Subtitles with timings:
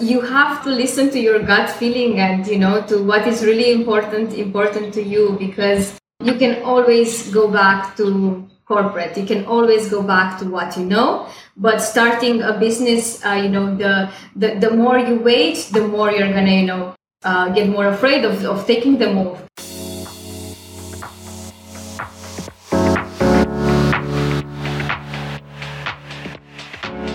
[0.00, 3.72] you have to listen to your gut feeling and you know to what is really
[3.72, 9.16] important important to you because you can always go back to corporate.
[9.16, 11.26] You can always go back to what you know.
[11.56, 16.12] But starting a business uh, you know the, the the more you wait the more
[16.12, 16.94] you're gonna you know
[17.24, 19.42] uh, get more afraid of, of taking the move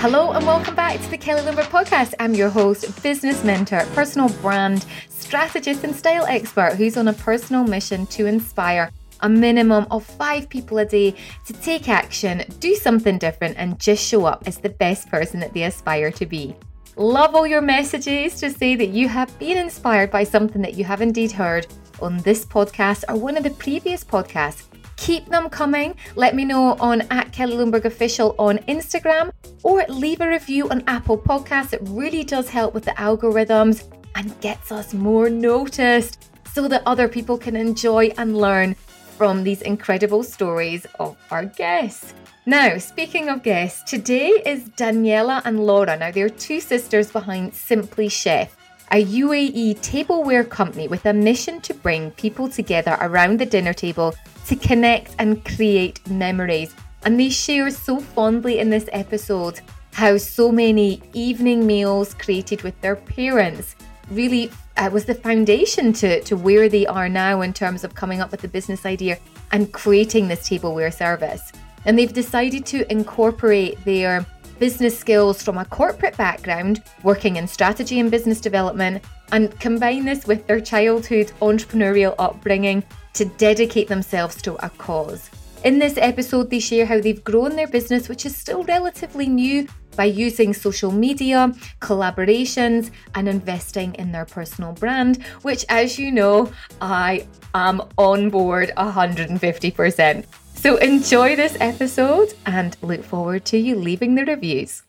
[0.04, 2.14] Hello and welcome back to the Kelly Lundberg podcast.
[2.20, 7.64] I'm your host, business mentor, personal brand strategist, and style expert who's on a personal
[7.64, 13.18] mission to inspire a minimum of five people a day to take action, do something
[13.18, 16.54] different, and just show up as the best person that they aspire to be.
[16.98, 20.84] Love all your messages to say that you have been inspired by something that you
[20.84, 21.66] have indeed heard
[22.02, 24.64] on this podcast or one of the previous podcasts
[25.04, 25.96] Keep them coming.
[26.16, 30.82] Let me know on at Kelly Lundberg Official on Instagram or leave a review on
[30.88, 31.74] Apple Podcasts.
[31.74, 33.84] It really does help with the algorithms
[34.16, 38.76] and gets us more noticed so that other people can enjoy and learn
[39.18, 42.14] from these incredible stories of our guests.
[42.46, 45.98] Now, speaking of guests, today is Daniela and Laura.
[45.98, 48.56] Now, they're two sisters behind Simply Chef,
[48.90, 54.16] a UAE tableware company with a mission to bring people together around the dinner table
[54.48, 56.74] to connect and create memories.
[57.06, 59.62] And they share so fondly in this episode
[59.94, 63.76] how so many evening meals created with their parents
[64.10, 68.22] really uh, was the foundation to, to where they are now in terms of coming
[68.22, 69.18] up with the business idea
[69.52, 71.52] and creating this tableware service.
[71.86, 74.26] And they've decided to incorporate their
[74.60, 80.26] business skills from a corporate background, working in strategy and business development, and combine this
[80.26, 82.84] with their childhood entrepreneurial upbringing
[83.14, 85.30] to dedicate themselves to a cause.
[85.64, 89.68] In this episode, they share how they've grown their business, which is still relatively new,
[89.96, 96.52] by using social media, collaborations, and investing in their personal brand, which, as you know,
[96.82, 100.26] I am on board 150%.
[100.56, 104.84] So enjoy this episode and look forward to you leaving the reviews.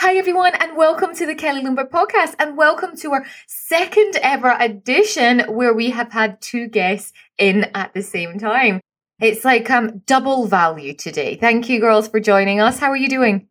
[0.00, 4.56] Hi, everyone, and welcome to the Kelly Lundberg podcast, and welcome to our second ever
[4.60, 8.80] edition where we have had two guests in at the same time.
[9.20, 11.34] It's like um, double value today.
[11.34, 12.78] Thank you, girls, for joining us.
[12.78, 13.48] How are you doing?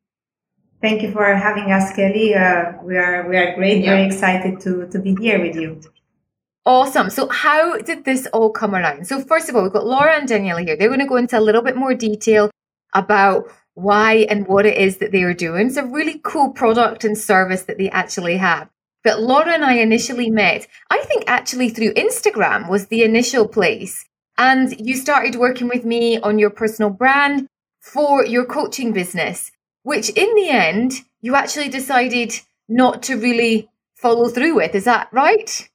[0.82, 2.34] Thank you for having us, Kelly.
[2.34, 3.84] Uh, we are we are great.
[3.84, 3.92] Yeah.
[3.92, 5.82] Very excited to to be here with you.
[6.66, 7.10] Awesome.
[7.10, 9.06] So, how did this all come around?
[9.06, 10.78] So, first of all, we've got Laura and Daniela here.
[10.78, 12.50] They're going to go into a little bit more detail
[12.94, 15.68] about why and what it is that they are doing.
[15.68, 18.70] It's a really cool product and service that they actually have.
[19.04, 24.04] But Laura and I initially met, I think actually through Instagram was the initial place.
[24.36, 27.48] And you started working with me on your personal brand
[27.80, 29.52] for your coaching business,
[29.84, 32.34] which in the end, you actually decided
[32.68, 34.74] not to really follow through with.
[34.74, 35.70] Is that right?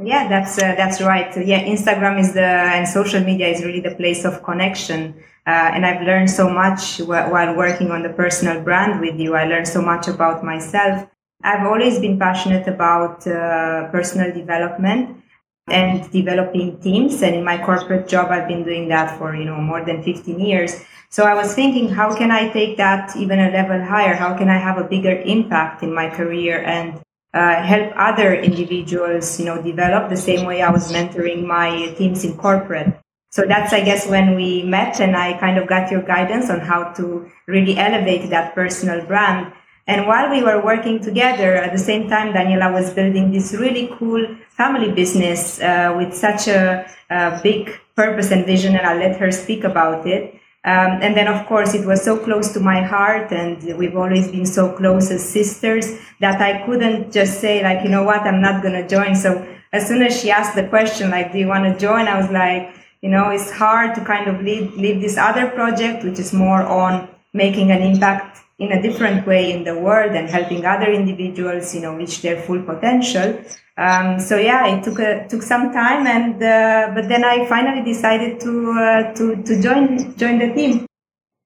[0.00, 1.34] Yeah, that's uh, that's right.
[1.46, 5.14] Yeah, Instagram is the and social media is really the place of connection.
[5.46, 9.36] Uh, and I've learned so much while working on the personal brand with you.
[9.36, 11.08] I learned so much about myself.
[11.44, 15.22] I've always been passionate about uh, personal development
[15.68, 17.22] and developing teams.
[17.22, 20.40] And in my corporate job, I've been doing that for, you know, more than 15
[20.40, 20.82] years.
[21.10, 24.14] So I was thinking, how can I take that even a level higher?
[24.14, 27.00] How can I have a bigger impact in my career and
[27.36, 32.24] uh, help other individuals, you know, develop the same way I was mentoring my teams
[32.24, 32.98] in corporate.
[33.30, 36.60] So that's, I guess, when we met and I kind of got your guidance on
[36.60, 39.52] how to really elevate that personal brand.
[39.88, 43.88] And while we were working together, at the same time, Daniela was building this really
[43.98, 49.16] cool family business uh, with such a, a, big purpose and vision, and I'll let
[49.18, 50.34] her speak about it.
[50.64, 54.28] Um, and then, of course, it was so close to my heart, and we've always
[54.28, 55.86] been so close as sisters
[56.18, 59.14] that I couldn't just say, like, you know what, I'm not going to join.
[59.14, 62.08] So as soon as she asked the question, like, do you want to join?
[62.08, 66.04] I was like, you know, it's hard to kind of lead, lead this other project,
[66.04, 70.28] which is more on making an impact in a different way in the world and
[70.28, 73.38] helping other individuals, you know, reach their full potential.
[73.76, 77.84] Um, so yeah, it took a, took some time, and uh, but then I finally
[77.84, 80.86] decided to uh, to to join join the team.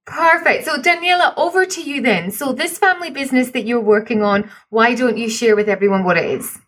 [0.06, 0.64] Perfect.
[0.64, 2.30] So Daniela, over to you then.
[2.30, 6.16] So this family business that you're working on, why don't you share with everyone what
[6.16, 6.58] it is?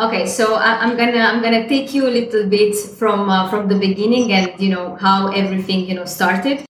[0.00, 3.74] Okay, so I'm gonna I'm gonna take you a little bit from uh, from the
[3.74, 6.64] beginning and you know how everything you know started.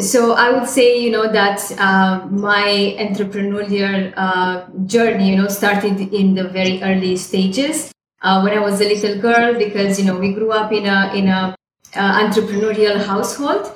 [0.00, 6.00] So I would say you know that uh, my entrepreneurial uh, journey you know started
[6.12, 7.92] in the very early stages
[8.22, 11.14] uh, when I was a little girl because you know we grew up in a
[11.14, 11.54] in a
[11.94, 13.70] uh, entrepreneurial household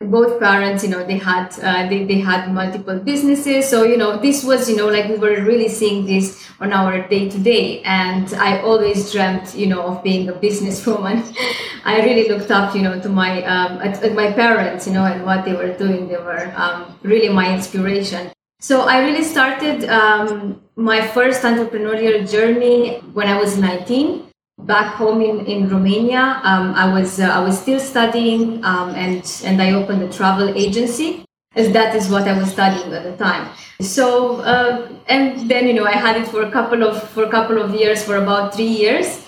[0.00, 3.68] both parents, you know, they had uh, they, they had multiple businesses.
[3.68, 7.06] So you know, this was you know like we were really seeing this on our
[7.08, 7.82] day to day.
[7.82, 11.36] And I always dreamt, you know, of being a businesswoman.
[11.84, 15.04] I really looked up, you know, to my um, at, at, my parents, you know,
[15.04, 16.08] and what they were doing.
[16.08, 18.32] They were um, really my inspiration.
[18.58, 24.29] So I really started um, my first entrepreneurial journey when I was 19
[24.66, 26.40] back home in, in Romania.
[26.44, 30.48] Um, I was uh, I was still studying, um, and and I opened a travel
[30.56, 31.24] agency,
[31.54, 33.48] as that is what I was studying at the time.
[33.80, 37.30] So uh, and then you know I had it for a couple of for a
[37.30, 39.26] couple of years, for about three years,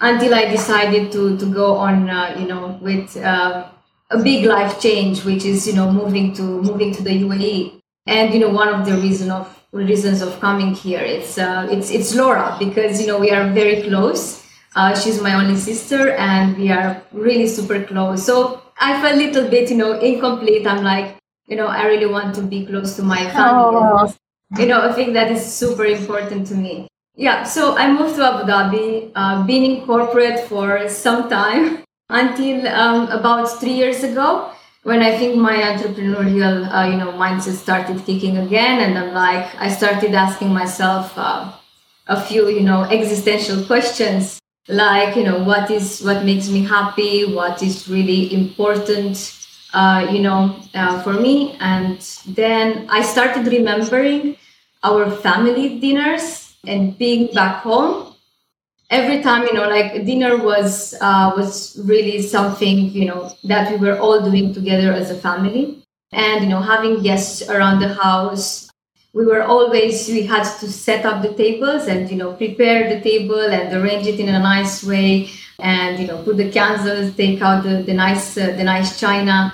[0.00, 3.68] until I decided to to go on, uh, you know, with uh,
[4.10, 7.80] a big life change, which is you know moving to moving to the UAE.
[8.06, 11.90] And you know one of the reason of reasons of coming here it's uh, it's
[11.90, 14.42] it's Laura because you know we are very close
[14.76, 18.24] uh, she's my only sister, and we are really super close.
[18.24, 20.66] So I felt a little bit, you know, incomplete.
[20.66, 23.76] I'm like, you know, I really want to be close to my family.
[23.76, 24.14] Oh.
[24.58, 26.88] You know, I think that is super important to me.
[27.16, 32.66] Yeah, so I moved to Abu Dhabi, uh, been in corporate for some time until
[32.68, 34.50] um, about three years ago
[34.82, 39.54] when I think my entrepreneurial, uh, you know, mindset started kicking again, and I'm like,
[39.56, 41.52] I started asking myself uh,
[42.06, 44.39] a few, you know, existential questions
[44.70, 49.36] like you know what is what makes me happy what is really important
[49.74, 51.56] uh, you know uh, for me.
[51.60, 54.36] And then i started remembering
[54.82, 58.14] our family dinners and being back home.
[58.90, 63.78] Every time you know like dinner was uh, was really something you know that we
[63.78, 65.84] were all doing together as a family.
[66.12, 68.69] And you know having guests around the house
[69.12, 73.00] we were always we had to set up the tables and you know prepare the
[73.00, 77.42] table and arrange it in a nice way and you know put the candles take
[77.42, 79.52] out the, the nice uh, the nice china.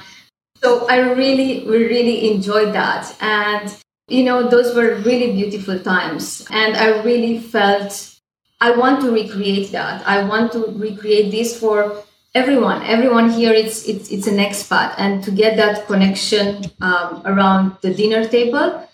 [0.62, 3.14] So i really really enjoyed that.
[3.20, 3.74] And
[4.08, 6.46] you know those were really beautiful times.
[6.50, 8.14] And i really felt
[8.60, 10.06] i want to recreate that.
[10.06, 12.02] I want to recreate this for
[12.34, 12.82] everyone.
[12.82, 14.94] Everyone here it's it's, it's an expat.
[14.98, 18.86] And to get that connection um, around the dinner table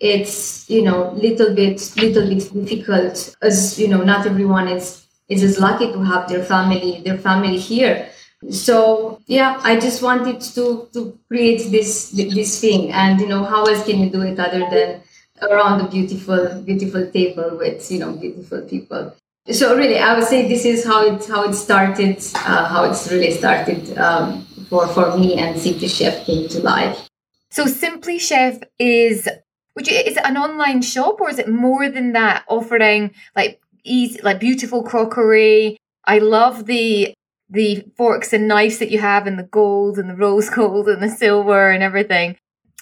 [0.00, 5.42] it's you know little bit little bit difficult as you know not everyone is is
[5.42, 8.08] as lucky to have their family their family here.
[8.50, 12.92] So yeah i just wanted to to create this this thing.
[12.92, 15.00] And you know how else can you do it other than
[15.42, 19.14] around a beautiful beautiful table with you know beautiful people?
[19.50, 23.10] So really i would say this is how it how it started uh, how it's
[23.10, 27.08] really started um, for for me and simply chef came to life.
[27.50, 29.28] So simply chef is
[29.74, 33.60] would you is it an online shop or is it more than that offering like
[33.84, 35.76] easy like beautiful crockery?
[36.04, 37.14] I love the
[37.50, 41.02] the forks and knives that you have and the gold and the rose gold and
[41.02, 42.36] the silver and everything.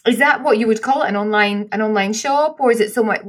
[0.07, 2.93] Is that what you would call it an online an online shop or is it
[2.93, 3.25] somewhat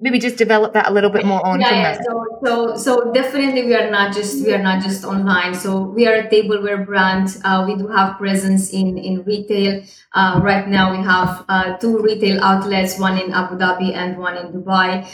[0.00, 1.98] maybe just develop that a little bit more on yeah, yeah.
[2.02, 5.54] So, so so definitely we are not just we are not just online.
[5.54, 7.36] So we are a tableware brand.
[7.44, 9.82] Uh, we do have presence in in retail.
[10.14, 14.36] Uh, right now we have uh, two retail outlets one in abu dhabi and one
[14.36, 15.08] in dubai.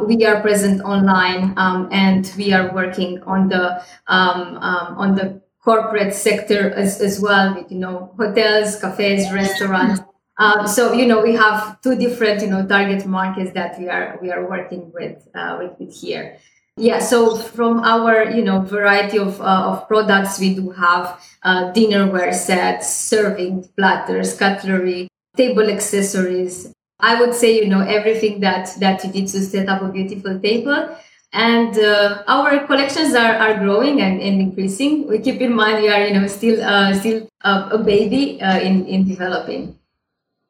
[0.00, 5.42] We are present online um, and we are working on the um, um, on the
[5.64, 10.00] corporate sector as, as well with you know hotels cafes restaurants
[10.38, 14.18] um, so you know we have two different you know target markets that we are
[14.22, 16.38] we are working with uh, with, with here.
[16.76, 21.72] Yeah, so from our you know variety of, uh, of products, we do have uh,
[21.72, 26.72] dinnerware sets, serving platters, cutlery, table accessories.
[27.00, 30.38] I would say you know everything that that you need to set up a beautiful
[30.38, 30.96] table.
[31.32, 35.06] And uh, our collections are, are growing and, and increasing.
[35.08, 38.86] We keep in mind we are you know still uh, still a baby uh, in
[38.86, 39.77] in developing.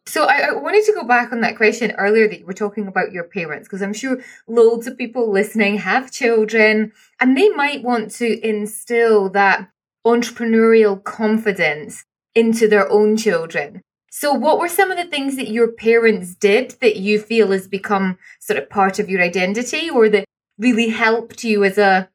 [0.08, 2.88] So I, I, wanted to go back on that question earlier that you were talking
[2.88, 7.82] about your parents, because I'm sure loads of people listening have children and they might
[7.82, 9.68] want to instill that
[10.06, 13.82] entrepreneurial confidence into their own children.
[14.10, 17.68] So what were some of the things that your parents did that you feel has
[17.68, 20.24] become sort of part of your identity or that
[20.56, 22.08] really helped you as a,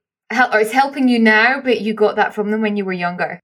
[0.51, 3.39] or is helping you now, but you got that from them when you were younger?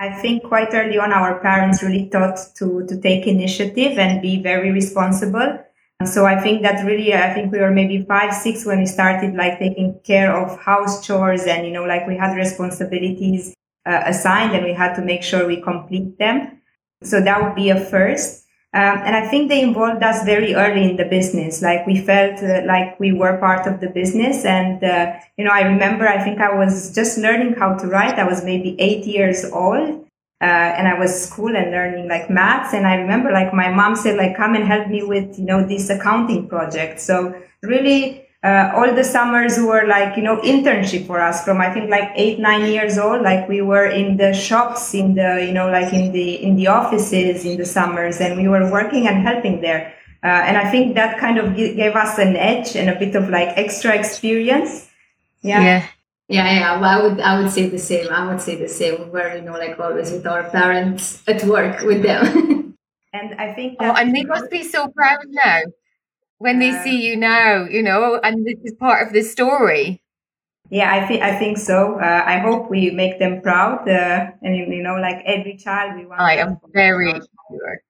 [0.00, 4.40] I think quite early on, our parents really taught to, to take initiative and be
[4.40, 5.58] very responsible.
[6.04, 9.34] So I think that really, I think we were maybe five, six when we started
[9.34, 14.54] like taking care of house chores and, you know, like we had responsibilities uh, assigned
[14.54, 16.60] and we had to make sure we complete them.
[17.02, 18.44] So that would be a first.
[18.74, 21.62] Um, and I think they involved us very early in the business.
[21.62, 24.44] Like we felt uh, like we were part of the business.
[24.44, 28.18] And, uh, you know, I remember, I think I was just learning how to write.
[28.18, 30.04] I was maybe eight years old.
[30.40, 32.72] uh, and I was school and learning like maths.
[32.72, 35.66] And I remember like my mom said like, come and help me with, you know,
[35.66, 37.00] this accounting project.
[37.00, 41.72] So really, uh, all the summers were like, you know, internship for us from, I
[41.72, 43.22] think like eight, nine years old.
[43.22, 46.68] Like we were in the shops, in the, you know, like in the, in the
[46.68, 49.92] offices in the summers and we were working and helping there.
[50.22, 53.28] Uh, and I think that kind of gave us an edge and a bit of
[53.28, 54.88] like extra experience.
[55.42, 55.62] Yeah.
[55.62, 55.86] yeah.
[56.30, 56.80] Yeah, yeah.
[56.80, 58.08] Well, I would, I would say the same.
[58.10, 58.98] I would say the same.
[59.04, 62.76] We were, you know, like always with our parents at work with them.
[63.14, 63.78] and I think.
[63.80, 65.62] oh, and they must be so proud now
[66.38, 70.00] when they see you now, you know, and this is part of the story.
[70.70, 71.98] Yeah, I think I think so.
[71.98, 76.04] Uh, I hope we make them proud, uh, and you know, like every child, we
[76.04, 76.20] want.
[76.20, 77.82] I am very sure.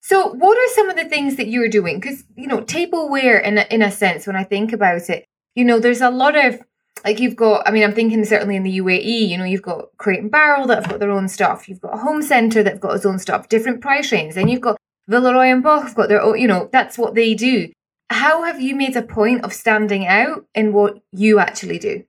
[0.00, 2.00] So, what are some of the things that you're doing?
[2.00, 5.64] Because you know, tableware, in a, in a sense, when I think about it, you
[5.66, 6.60] know, there's a lot of
[7.04, 9.84] like you've got i mean i'm thinking certainly in the uae you know you've got
[9.98, 12.80] crate and barrel that have got their own stuff you've got a home centre that've
[12.80, 14.76] got its own stuff different price ranges then you've got
[15.08, 17.70] villeroy and boch have got their own you know that's what they do.
[18.10, 22.04] How have you made a point of standing out in what you actually do?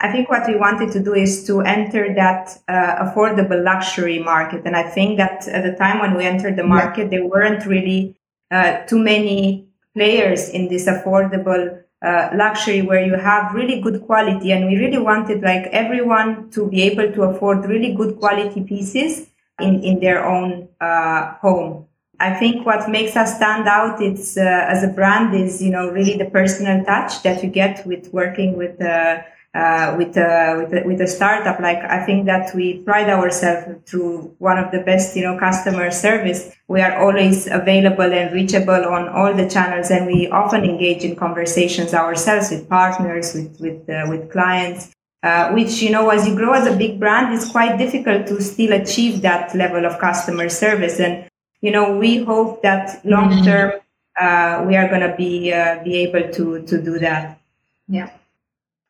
[0.00, 4.62] I think what we wanted to do is to enter that uh, affordable luxury market.
[4.64, 8.16] And I think that at the time when we entered the market, there weren't really
[8.50, 14.52] uh, too many players in this affordable uh, luxury where you have really good quality.
[14.52, 19.28] And we really wanted like everyone to be able to afford really good quality pieces
[19.60, 21.83] in, in their own uh, home
[22.20, 25.90] i think what makes us stand out it's uh, as a brand is you know
[25.90, 29.22] really the personal touch that you get with working with uh,
[29.54, 31.60] uh, with, uh, with, a, with a startup.
[31.60, 35.92] Like I think that we pride ourselves through one of the best, you know, customer
[35.92, 36.50] service.
[36.66, 41.14] We are always available and reachable on all the channels, and we often engage in
[41.14, 44.90] conversations ourselves with partners, with with uh, with clients.
[45.22, 48.42] Uh, which you know, as you grow as a big brand, it's quite difficult to
[48.42, 50.98] still achieve that level of customer service.
[50.98, 51.28] And
[51.64, 53.44] you know, we hope that long mm-hmm.
[53.44, 53.72] term
[54.20, 57.40] uh, we are going to be uh, be able to to do that.
[57.88, 58.10] Yeah.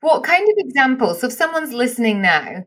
[0.01, 1.21] What kind of examples?
[1.21, 2.67] So if someone's listening now,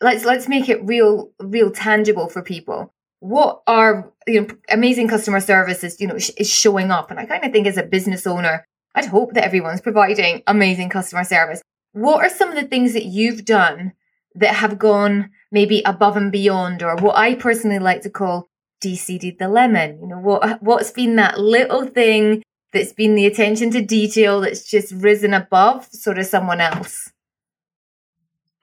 [0.00, 2.94] let's let's make it real, real tangible for people.
[3.18, 6.00] What are you know amazing customer services?
[6.00, 8.64] You know, is showing up, and I kind of think as a business owner,
[8.94, 11.62] I'd hope that everyone's providing amazing customer service.
[11.92, 13.92] What are some of the things that you've done
[14.36, 18.48] that have gone maybe above and beyond, or what I personally like to call
[18.82, 19.98] DCD the lemon?
[20.00, 22.42] You know, what what's been that little thing
[22.72, 27.10] that's been the attention to detail that's just risen above sort of someone else?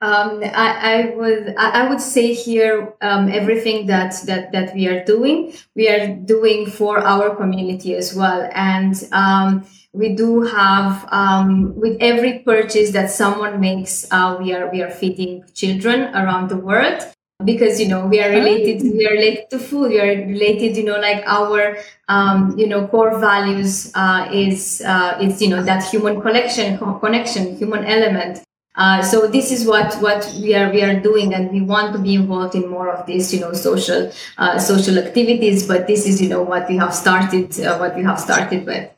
[0.00, 5.02] Um, I, I, would I would say here um, everything that, that that we are
[5.02, 11.74] doing we are doing for our community as well and um, we do have um,
[11.76, 16.58] with every purchase that someone makes uh, we are we are feeding children around the
[16.58, 17.00] world
[17.44, 18.96] because you know we are related oh.
[18.96, 21.76] we are related to food we are related you know like our
[22.08, 27.56] um, you know core values uh, is uh, is you know that human connection connection
[27.56, 28.40] human element.
[28.76, 31.98] Uh, so this is what what we are we are doing and we want to
[31.98, 36.20] be involved in more of these you know social uh, social activities but this is
[36.20, 38.90] you know what we have started uh, what we have started with.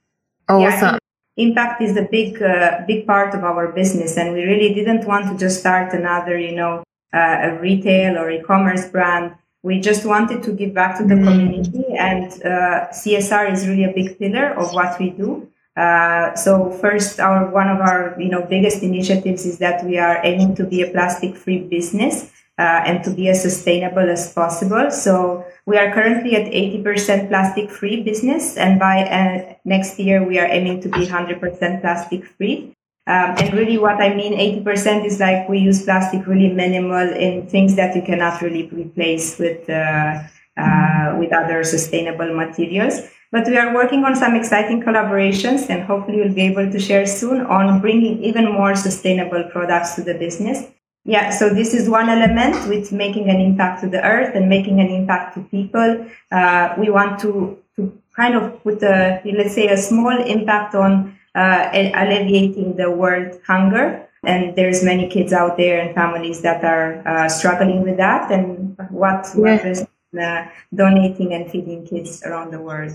[0.49, 0.99] Awesome yeah
[1.37, 5.28] impact is the big uh, big part of our business and we really didn't want
[5.31, 6.83] to just start another you know
[7.13, 9.35] uh, a retail or e-commerce brand.
[9.63, 11.29] We just wanted to give back to the mm-hmm.
[11.29, 15.49] community, and uh, CSR is really a big pillar of what we do.
[15.77, 20.21] Uh, so first, our one of our you know biggest initiatives is that we are
[20.25, 24.91] aiming to be a plastic-free business uh, and to be as sustainable as possible.
[24.91, 30.47] So we are currently at 80% plastic-free business, and by uh, next year we are
[30.47, 32.75] aiming to be 100% plastic-free.
[33.09, 34.33] Um, and really what I mean,
[34.65, 39.39] 80% is like we use plastic really minimal in things that you cannot really replace
[39.39, 40.25] with, uh,
[40.57, 43.03] uh, with other sustainable materials.
[43.31, 47.07] But we are working on some exciting collaborations and hopefully we'll be able to share
[47.07, 50.65] soon on bringing even more sustainable products to the business.
[51.05, 54.81] Yeah, so this is one element with making an impact to the earth and making
[54.81, 56.05] an impact to people.
[56.33, 61.16] Uh, we want to, to kind of put a, let's say, a small impact on
[61.37, 64.09] uh, alleviating the world hunger.
[64.25, 68.33] And there's many kids out there and families that are uh, struggling with that.
[68.33, 69.85] And what yeah.
[70.21, 72.93] uh, donating and feeding kids around the world.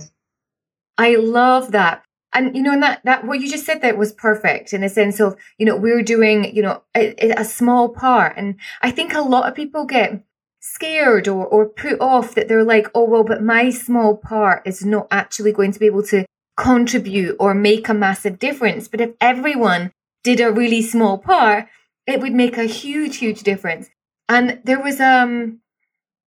[0.98, 2.04] I love that.
[2.34, 4.90] And you know, and that that what you just said that was perfect in the
[4.90, 9.14] sense of you know we're doing you know a, a small part, and I think
[9.14, 10.24] a lot of people get
[10.62, 14.86] scared or, or put off that they're like, oh, well, but my small part is
[14.86, 16.26] not actually going to be able to
[16.58, 18.88] contribute or make a massive difference.
[18.88, 19.92] But if everyone
[20.24, 21.68] did a really small part,
[22.08, 23.90] it would make a huge, huge difference.
[24.30, 25.60] And there was um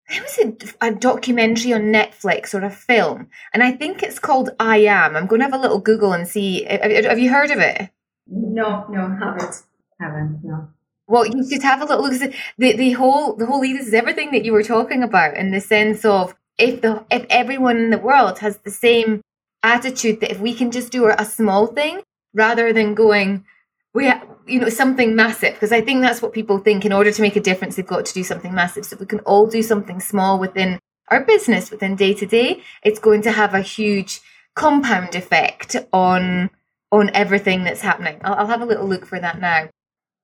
[0.09, 4.49] there was a, a, documentary on Netflix or a film, and I think it's called
[4.59, 5.15] I Am.
[5.15, 6.65] I'm going to have a little Google and see.
[6.65, 7.89] Have, you heard of it?
[8.27, 9.63] No, no, haven't.
[9.99, 10.67] Haven't, no.
[11.07, 12.19] Well, you should have a little look.
[12.57, 15.61] The, the whole the whole ethos is everything that you were talking about in the
[15.61, 19.21] sense of if the if everyone in the world has the same
[19.63, 22.01] attitude that if we can just do a small thing
[22.33, 23.45] rather than going
[23.93, 24.11] we
[24.47, 25.53] you know something massive.
[25.53, 26.85] Because i think that's what people think.
[26.85, 28.85] In order to make a difference they've got to do something massive.
[28.85, 30.79] So if we can all do something small within
[31.09, 34.21] our business within day to day it's going to have a huge
[34.55, 36.49] compound effect on
[36.91, 38.19] on everything that's happening.
[38.23, 39.69] I'll, I'll have a little look for that now.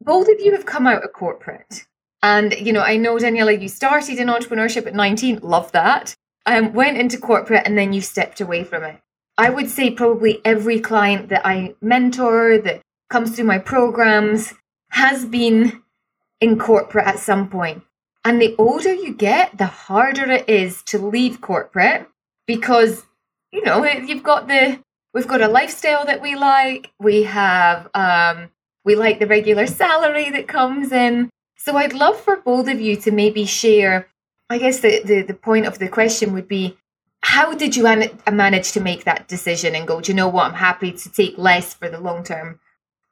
[0.01, 1.86] Both of you have come out of corporate.
[2.22, 6.15] And you know i know daniela you started in entrepreneurship at 19 love that.
[6.46, 9.00] Um, went into corporate and then you stepped away from it
[9.39, 14.53] i would say probably every client that i mentor that comes through my programs
[14.89, 15.81] has been
[16.41, 17.84] in corporate at some point.
[18.25, 22.08] And the older you get, the harder it is to leave corporate
[22.46, 23.05] because,
[23.51, 24.79] you know, you've got the,
[25.13, 26.91] we've got a lifestyle that we like.
[27.00, 28.50] We have, um,
[28.86, 31.29] we like the regular salary that comes in.
[31.58, 34.08] So I'd love for both of you to maybe share.
[34.50, 36.77] I guess the, the, the point of the question would be
[37.22, 37.84] how did you
[38.32, 40.48] manage to make that decision and go, do you know what?
[40.48, 42.60] I'm happy to take less for the long term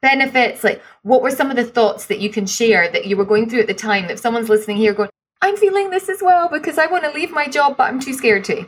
[0.02, 0.64] benefits?
[0.64, 3.50] Like, what were some of the thoughts that you can share that you were going
[3.50, 4.06] through at the time?
[4.06, 5.10] If someone's listening here going,
[5.42, 8.14] I'm feeling this as well because I want to leave my job, but I'm too
[8.14, 8.62] scared to.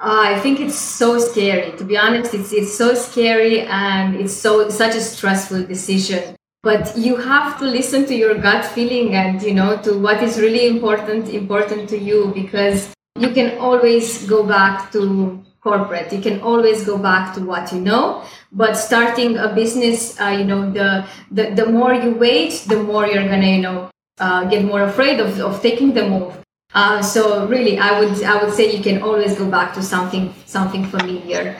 [0.00, 1.76] Uh, I think it's so scary.
[1.78, 6.36] To be honest, it's it's so scary and it's so such a stressful decision.
[6.62, 10.40] But you have to listen to your gut feeling and you know to what is
[10.40, 16.12] really important important to you because you can always go back to corporate.
[16.12, 18.22] You can always go back to what you know.
[18.52, 23.06] But starting a business, uh, you know, the, the the more you wait, the more
[23.06, 26.36] you're gonna, you know, uh, get more afraid of, of taking the move.
[26.74, 30.34] Uh, so really, I would I would say you can always go back to something
[30.46, 31.56] something familiar.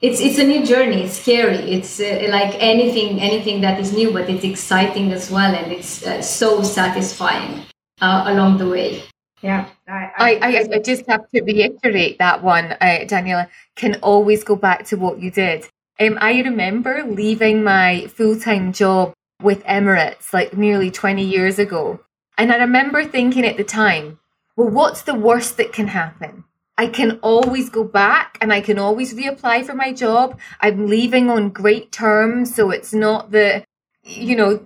[0.00, 1.04] It's it's a new journey.
[1.04, 1.58] It's scary.
[1.76, 6.06] It's uh, like anything anything that is new, but it's exciting as well, and it's
[6.06, 7.64] uh, so satisfying
[8.00, 9.02] uh, along the way.
[9.42, 13.48] Yeah, I, I, I, just have to reiterate that one, uh, Daniela.
[13.74, 15.68] Can always go back to what you did.
[15.98, 22.00] Um, I remember leaving my full time job with Emirates like nearly 20 years ago.
[22.36, 24.18] And I remember thinking at the time,
[24.56, 26.44] well, what's the worst that can happen?
[26.76, 30.38] I can always go back and I can always reapply for my job.
[30.60, 32.54] I'm leaving on great terms.
[32.54, 33.64] So it's not the,
[34.04, 34.64] you know,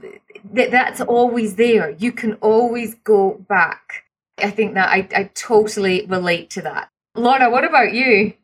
[0.52, 1.90] that that's always there.
[1.90, 4.04] You can always go back.
[4.38, 6.90] I think that I, I totally relate to that.
[7.14, 8.35] Laura, what about you?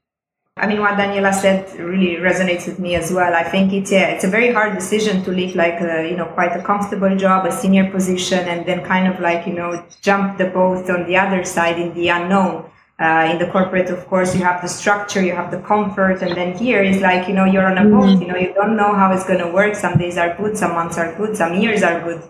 [0.59, 3.33] I mean, what Daniela said really resonates with me as well.
[3.33, 6.27] I think it's yeah, it's a very hard decision to leave like a, you know
[6.27, 10.37] quite a comfortable job, a senior position, and then kind of like you know jump
[10.37, 12.69] the boat on the other side in the unknown.
[13.01, 16.37] Uh, in the corporate, of course, you have the structure, you have the comfort, and
[16.37, 18.09] then here is like you know you're on a boat.
[18.09, 18.23] Mm-hmm.
[18.23, 19.77] You know you don't know how it's going to work.
[19.77, 22.21] Some days are good, some months are good, some years are good.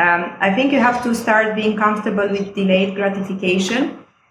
[0.00, 3.82] Um, I think you have to start being comfortable with delayed gratification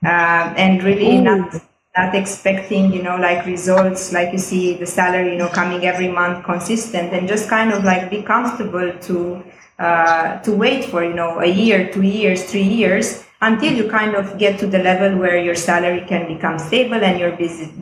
[0.03, 1.21] uh, and really Ooh.
[1.21, 1.61] not
[1.97, 6.07] not expecting you know like results like you see the salary you know coming every
[6.07, 9.43] month consistent and just kind of like be comfortable to
[9.79, 14.15] uh, to wait for you know a year two years three years until you kind
[14.15, 17.31] of get to the level where your salary can become stable and your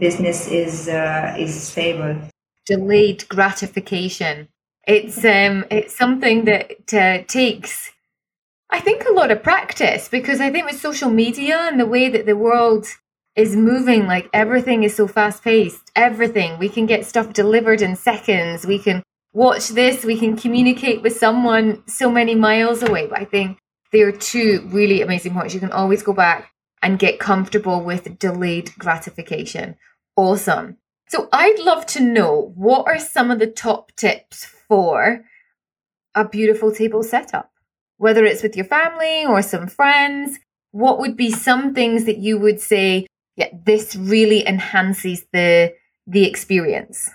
[0.06, 2.16] business is uh, is stable
[2.66, 4.48] delayed gratification
[4.88, 7.92] it's um it's something that uh, takes
[8.70, 12.10] I think a lot of practice because I think with social media and the way
[12.10, 12.88] that the world
[13.36, 15.92] is moving, like everything is so fast paced.
[15.96, 18.66] Everything we can get stuff delivered in seconds.
[18.66, 20.04] We can watch this.
[20.04, 23.08] We can communicate with someone so many miles away.
[23.08, 23.58] But I think
[23.94, 25.54] there are two really amazing points.
[25.54, 29.78] You can always go back and get comfortable with delayed gratification.
[30.18, 30.78] Awesome.
[31.08, 35.24] So I'd love to know what are some of the top tips for
[36.16, 37.52] a beautiful table setup?
[37.98, 40.40] Whether it's with your family or some friends,
[40.72, 45.74] what would be some things that you would say, yeah, this really enhances the
[46.06, 47.10] the experience?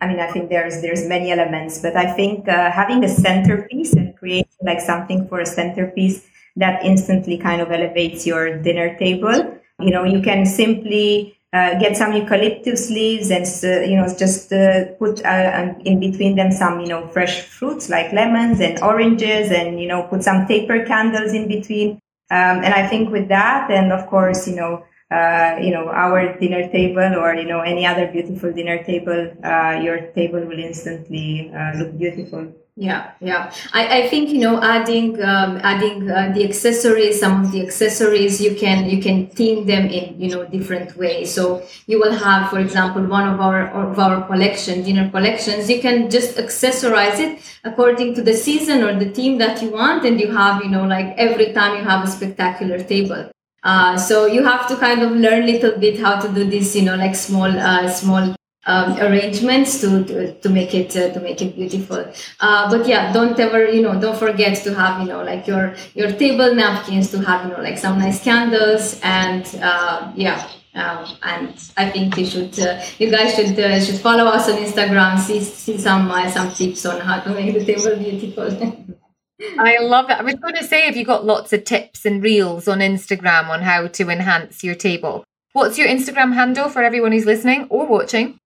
[0.00, 3.92] I mean, I think there's there's many elements, but I think uh, having a centerpiece
[3.92, 6.26] and creating like something for a centerpiece
[6.56, 9.58] that instantly kind of elevates your dinner table.
[9.78, 14.52] You know, you can simply uh, get some eucalyptus leaves and uh, you know just
[14.52, 19.50] uh, put uh, in between them some you know fresh fruits like lemons and oranges
[19.50, 22.00] and you know put some taper candles in between.
[22.32, 26.38] Um, and I think with that and of course you know uh, you know our
[26.38, 29.34] dinner table or you know any other beautiful dinner table
[29.82, 33.52] your table will instantly look beautiful yeah yeah.
[33.74, 38.40] I, I think you know adding um, adding uh, the accessories some of the accessories
[38.40, 41.34] you can you can theme them in you know different ways.
[41.34, 45.68] So you will have for example one of our of our collection dinner collections.
[45.68, 50.06] You can just accessorize it according to the season or the theme that you want
[50.06, 53.30] and you have you know like every time you have a spectacular table.
[53.62, 56.74] Uh, so you have to kind of learn a little bit how to do this
[56.74, 58.34] you know like small uh, small
[58.70, 62.02] um, arrangements to, to, to make it uh, to make it beautiful.
[62.40, 65.74] Uh, but yeah, don't ever you know don't forget to have you know like your
[65.94, 70.48] your table napkins to have you know like some nice candles and uh, yeah.
[70.72, 74.56] Um, and I think you should, uh, you guys should uh, should follow us on
[74.56, 75.18] Instagram.
[75.18, 78.48] See see some uh, some tips on how to make the table beautiful.
[79.58, 80.18] I love it.
[80.18, 83.48] I was going to say, have you got lots of tips and reels on Instagram
[83.48, 87.86] on how to enhance your table, what's your Instagram handle for everyone who's listening or
[87.86, 88.39] watching?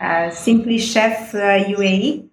[0.00, 2.28] Uh, simply Chef uh, UAE.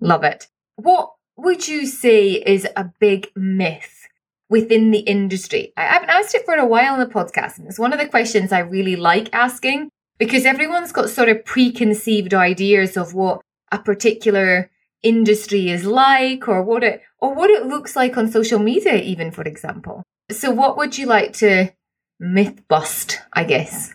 [0.00, 0.48] Love it.
[0.76, 4.08] What would you say is a big myth
[4.48, 5.72] within the industry?
[5.76, 8.08] I haven't asked it for a while on the podcast, and it's one of the
[8.08, 13.40] questions I really like asking because everyone's got sort of preconceived ideas of what
[13.72, 14.70] a particular
[15.02, 19.30] industry is like or what it or what it looks like on social media even
[19.30, 21.70] for example so what would you like to
[22.18, 23.92] myth bust i guess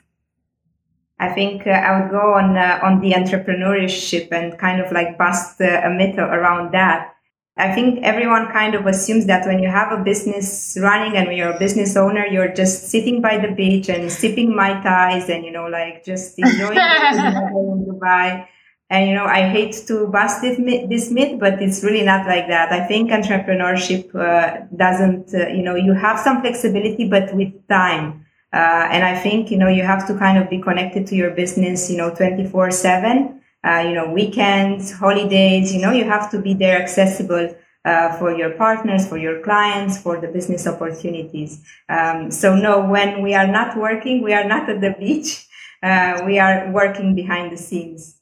[1.20, 5.18] I think uh, I would go on uh, on the entrepreneurship and kind of like
[5.18, 7.16] bust uh, a myth around that.
[7.58, 11.52] I think everyone kind of assumes that when you have a business running and you're
[11.52, 15.52] a business owner, you're just sitting by the beach and sipping mai tais and you
[15.52, 18.48] know like just enjoying in Dubai.
[18.90, 22.26] And you know, I hate to bust this myth, this myth, but it's really not
[22.26, 22.72] like that.
[22.72, 28.26] I think entrepreneurship uh, doesn't, uh, you know, you have some flexibility, but with time.
[28.52, 31.32] Uh, and I think, you know, you have to kind of be connected to your
[31.32, 36.42] business, you know, 24 seven, uh, you know, weekends, holidays, you know, you have to
[36.42, 37.56] be there accessible.
[37.86, 41.64] Uh, for your partners, for your clients, for the business opportunities.
[41.88, 45.48] Um, so no, when we are not working, we are not at the beach.
[45.82, 48.20] Uh, we are working behind the scenes.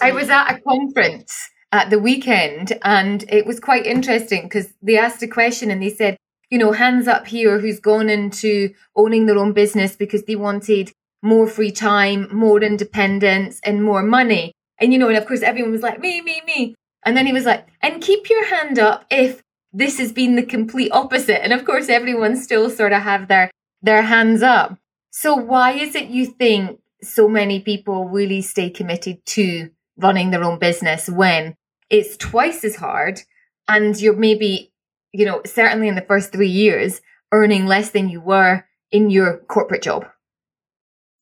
[0.00, 1.32] I was at a conference
[1.72, 5.90] at the weekend and it was quite interesting because they asked a question and they
[5.90, 6.16] said,
[6.50, 10.92] you know, hands up here who's gone into owning their own business because they wanted
[11.22, 14.52] more free time, more independence, and more money.
[14.80, 16.74] And, you know, and of course, everyone was like, me, me, me.
[17.04, 20.42] And then he was like, and keep your hand up if this has been the
[20.42, 21.42] complete opposite.
[21.42, 23.50] And of course, everyone still sort of have their,
[23.82, 24.78] their hands up.
[25.10, 30.44] So why is it you think so many people really stay committed to running their
[30.44, 31.54] own business when
[31.90, 33.20] it's twice as hard
[33.66, 34.72] and you're maybe
[35.12, 37.00] you know, certainly in the first three years,
[37.32, 40.06] earning less than you were in your corporate job?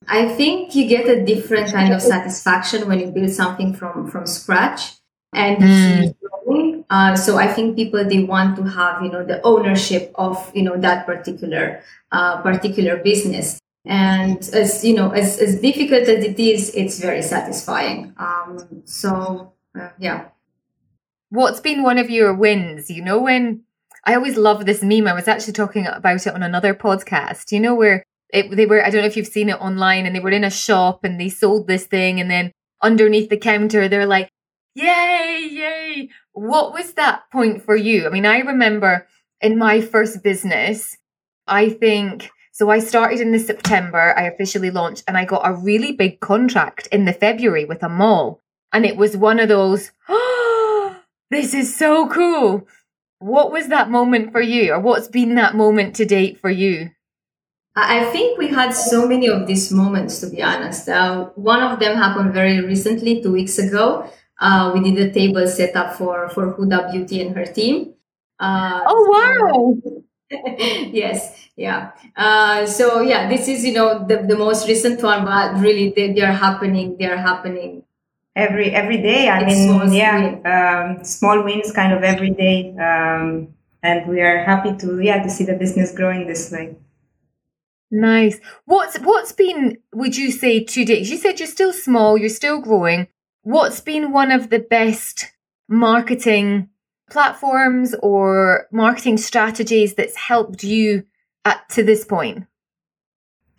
[0.08, 4.26] I think you get a different kind of satisfaction when you build something from from
[4.26, 4.92] scratch
[5.36, 6.84] and mm.
[6.88, 10.62] uh, so I think people they want to have you know the ownership of you
[10.62, 13.60] know that particular uh, particular business.
[13.84, 18.14] And as you know as, as difficult as it is it's very satisfying.
[18.16, 20.28] Um, so uh, yeah.
[21.28, 22.88] What's been one of your wins?
[22.88, 23.62] You know when
[24.06, 25.08] I always love this meme.
[25.08, 28.84] I was actually talking about it on another podcast, you know, where it, they were,
[28.84, 31.20] I don't know if you've seen it online and they were in a shop and
[31.20, 34.28] they sold this thing and then underneath the counter, they're like,
[34.76, 36.08] yay, yay.
[36.32, 38.06] What was that point for you?
[38.06, 39.08] I mean, I remember
[39.40, 40.96] in my first business,
[41.48, 45.52] I think, so I started in the September, I officially launched and I got a
[45.52, 48.40] really big contract in the February with a mall.
[48.72, 50.96] And it was one of those, oh,
[51.30, 52.68] this is so cool.
[53.18, 56.90] What was that moment for you, or what's been that moment to date for you?
[57.76, 60.88] I think we had so many of these moments, to be honest.
[60.88, 64.10] Uh, one of them happened very recently, two weeks ago.
[64.40, 67.94] Uh, we did a table setup for, for Huda Beauty and her team.
[68.38, 69.96] Uh, oh, wow.
[70.58, 71.92] yes, yeah.
[72.16, 76.12] Uh, so yeah, this is, you know, the, the most recent one, but really they,
[76.12, 77.82] they are happening, they are happening
[78.36, 79.28] every every day.
[79.28, 80.18] I it's mean, yeah,
[80.54, 83.48] um, small wins kind of every day, um,
[83.82, 86.76] and we are happy to yeah to see the business growing this way.
[87.90, 88.38] Nice.
[88.66, 89.78] What's what's been?
[89.94, 91.08] Would you say to date?
[91.08, 93.08] You said you're still small, you're still growing.
[93.42, 95.32] What's been one of the best
[95.68, 96.68] marketing
[97.10, 101.04] platforms or marketing strategies that's helped you
[101.44, 102.46] at to this point?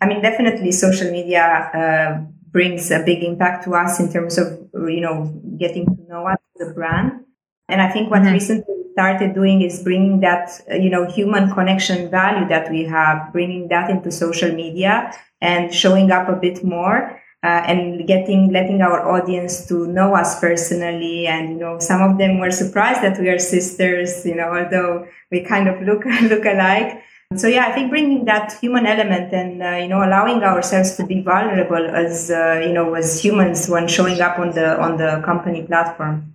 [0.00, 1.42] I mean, definitely social media.
[1.74, 6.26] Uh, brings a big impact to us in terms of you know getting to know
[6.26, 7.24] us as a brand.
[7.68, 8.32] And i think what mm-hmm.
[8.32, 13.68] recently started doing is bringing that you know human connection value that we have bringing
[13.68, 19.08] that into social media and showing up a bit more uh, and getting letting our
[19.08, 21.26] audience to know us personally.
[21.26, 25.06] And you know some of them were surprised that we are sisters you know although
[25.30, 27.02] we kind of look look alike
[27.36, 31.04] so yeah i think bringing that human element and uh, you know allowing ourselves to
[31.04, 35.20] be vulnerable as uh, you know as humans when showing up on the on the
[35.24, 36.34] company platform.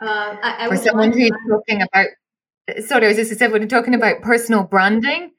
[0.00, 2.06] Uh, I, I for someone who's talking about
[2.86, 5.32] sorry i was just saying when you're talking about personal branding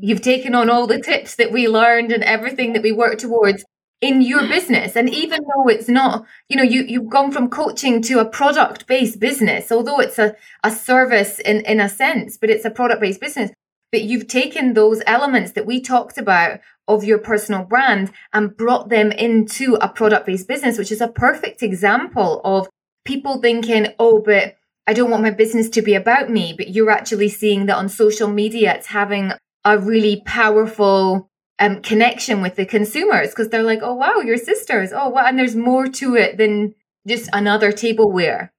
[0.00, 3.64] you've taken on all the tips that we learned and everything that we work towards
[4.00, 4.94] in your business.
[4.94, 8.88] And even though it's not you know you you've gone from coaching to a product
[8.88, 13.00] based business although it's a, a service in in a sense but it's a product
[13.00, 13.50] based business
[13.92, 18.88] but you've taken those elements that we talked about of your personal brand and brought
[18.88, 22.68] them into a product based business which is a perfect example of
[23.04, 26.90] people thinking oh but I don't want my business to be about me but you're
[26.90, 29.32] actually seeing that on social media it's having
[29.64, 34.92] a really powerful um, connection with the consumers because they're like, oh, wow, your sisters.
[34.92, 35.26] Oh, wow.
[35.26, 36.74] And there's more to it than
[37.06, 38.52] just another tableware.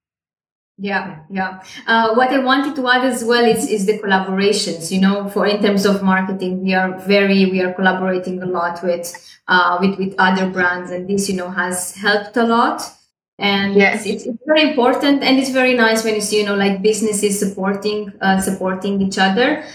[0.81, 1.61] Yeah, yeah.
[1.85, 4.91] Uh, what I wanted to add as well is, is the collaborations.
[4.91, 8.81] You know, for in terms of marketing, we are very we are collaborating a lot
[8.81, 9.13] with
[9.49, 12.81] uh, with with other brands, and this you know has helped a lot.
[13.37, 14.05] And yes.
[14.05, 17.37] it's, it's very important, and it's very nice when you see you know like businesses
[17.39, 19.65] supporting uh, supporting each other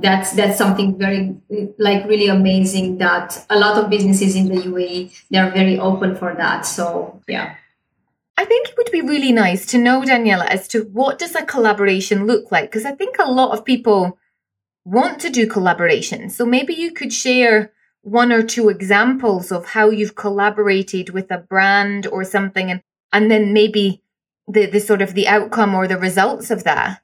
[0.00, 1.36] that's that's something very
[1.78, 6.34] like really amazing that a lot of businesses in the UAE they're very open for
[6.34, 6.66] that.
[6.66, 7.54] So yeah.
[8.36, 11.44] I think it would be really nice to know, Daniela, as to what does a
[11.44, 12.70] collaboration look like?
[12.70, 14.18] Because I think a lot of people
[14.84, 16.30] want to do collaboration.
[16.30, 21.38] So maybe you could share one or two examples of how you've collaborated with a
[21.38, 24.02] brand or something and, and then maybe
[24.46, 27.00] the, the sort of the outcome or the results of that.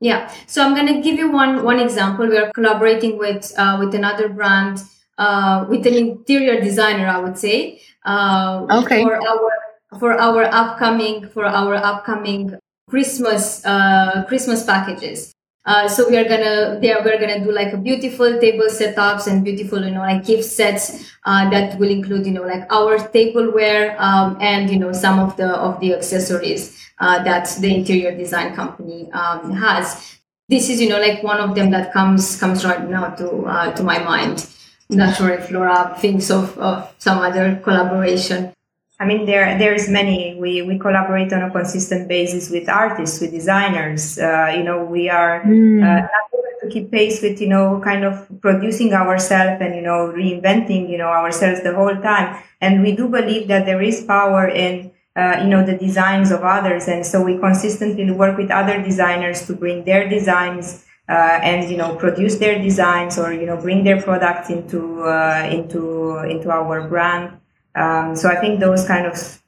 [0.00, 0.32] Yeah.
[0.46, 2.26] So I'm going to give you one one example.
[2.26, 4.82] We are collaborating with uh, with another brand,
[5.16, 7.80] uh, with an interior designer, I would say.
[8.04, 9.02] Uh, okay.
[9.02, 9.50] For our
[9.98, 15.32] for our upcoming for our upcoming Christmas uh, Christmas packages.
[15.64, 19.44] Uh, so we are gonna there we're gonna do like a beautiful table setups and
[19.44, 23.96] beautiful you know like gift sets uh, that will include you know like our tableware
[23.98, 28.54] um, and you know some of the of the accessories uh, that the interior design
[28.54, 30.18] company um, has.
[30.48, 33.72] This is, you know, like one of them that comes comes right now to uh,
[33.72, 34.46] to my mind.
[34.88, 38.52] not sure if Laura thinks of, of some other collaboration.
[38.98, 40.36] I mean, there there's many.
[40.40, 44.18] We we collaborate on a consistent basis with artists, with designers.
[44.18, 45.82] Uh, you know, we are mm.
[45.84, 49.82] uh, not able to keep pace with you know kind of producing ourselves and you
[49.82, 52.42] know reinventing you know ourselves the whole time.
[52.62, 56.42] And we do believe that there is power in uh, you know the designs of
[56.42, 61.70] others and so we consistently work with other designers to bring their designs uh, and
[61.70, 66.50] you know produce their designs or you know bring their products into uh, into into
[66.50, 67.32] our brand
[67.76, 69.42] um, so i think those kind of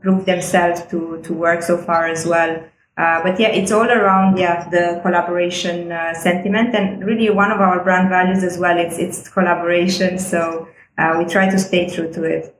[0.00, 2.62] prove themselves to to work so far as well.
[2.96, 7.60] Uh, but yeah it's all around yeah the collaboration uh, sentiment and really one of
[7.60, 8.78] our brand values as well.
[8.78, 10.18] It's it's collaboration.
[10.18, 12.54] So uh, we try to stay true to it.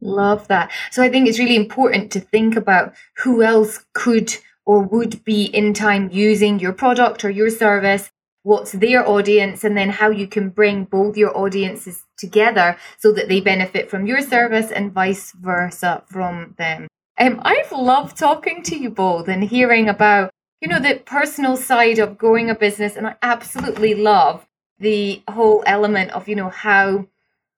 [0.00, 0.70] Love that.
[0.90, 4.34] So I think it's really important to think about who else could
[4.66, 8.10] or would be in time using your product or your service,
[8.42, 13.28] what's their audience, and then how you can bring both your audiences together so that
[13.28, 16.88] they benefit from your service and vice versa from them.
[17.18, 21.98] Um, I've loved talking to you both and hearing about, you know, the personal side
[21.98, 22.96] of growing a business.
[22.96, 24.46] And I absolutely love
[24.78, 27.06] the whole element of, you know, how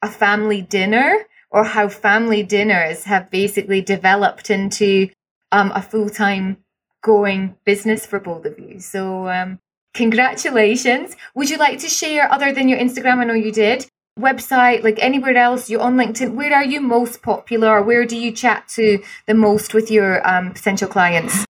[0.02, 5.08] a family dinner or how family dinners have basically developed into
[5.52, 6.58] um, a full time
[7.02, 8.80] going business for both of you.
[8.80, 9.60] So, um,
[9.94, 11.16] congratulations.
[11.34, 13.18] Would you like to share, other than your Instagram?
[13.18, 13.86] I know you did.
[14.18, 16.34] Website, like anywhere else, you're on LinkedIn.
[16.34, 17.82] Where are you most popular?
[17.82, 21.44] Where do you chat to the most with your um, potential clients?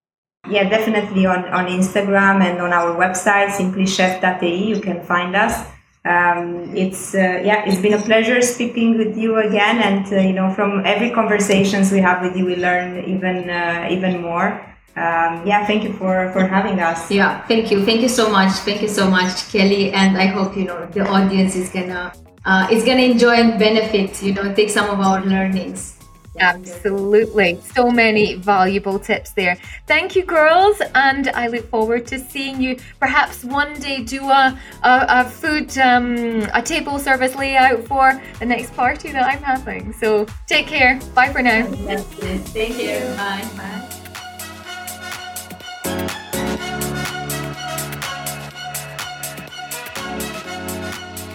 [0.49, 4.63] Yeah, definitely on, on Instagram and on our website, simplychef.ae.
[4.63, 5.67] You can find us
[6.05, 10.33] um, it's uh, yeah it's been a pleasure speaking with you again and uh, you
[10.33, 14.61] know from every conversations we have with you we learn even uh, even more
[14.97, 18.51] um, yeah thank you for for having us yeah thank you thank you so much
[18.67, 22.13] thank you so much kelly and i hope you know the audience is gonna
[22.45, 25.95] uh, is gonna enjoy and benefit you know take some of our learnings
[26.39, 27.59] Absolutely.
[27.75, 29.57] So many valuable tips there.
[29.87, 30.81] Thank you, girls.
[30.93, 35.77] And I look forward to seeing you perhaps one day do a, a, a food,
[35.77, 39.93] um, a table service layout for the next party that I'm having.
[39.93, 40.99] So take care.
[41.13, 41.65] Bye for now.
[41.67, 42.99] Thank you.
[43.15, 43.47] Bye.
[43.55, 43.94] Bye.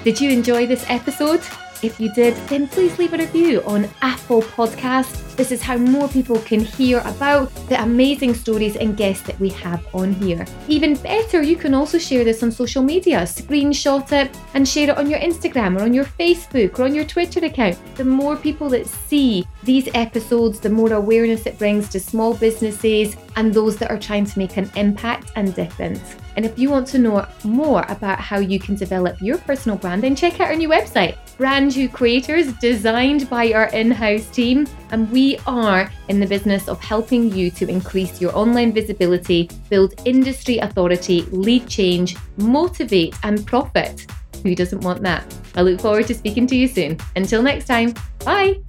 [0.03, 1.43] Did you enjoy this episode?
[1.83, 5.37] If you did, then please leave a review on Apple Podcasts.
[5.37, 9.51] This is how more people can hear about the amazing stories and guests that we
[9.51, 10.47] have on here.
[10.69, 14.97] Even better, you can also share this on social media, screenshot it and share it
[14.97, 17.79] on your Instagram or on your Facebook or on your Twitter account.
[17.97, 23.17] The more people that see these episodes, the more awareness it brings to small businesses
[23.37, 26.17] and those that are trying to make an impact and difference.
[26.37, 30.03] And if you want to know more about how you can develop your personal brand,
[30.03, 34.67] then check out our new website, Brand New Creators, designed by our in house team.
[34.91, 39.95] And we are in the business of helping you to increase your online visibility, build
[40.05, 44.07] industry authority, lead change, motivate, and profit.
[44.43, 45.25] Who doesn't want that?
[45.55, 46.99] I look forward to speaking to you soon.
[47.17, 48.61] Until next time, bye.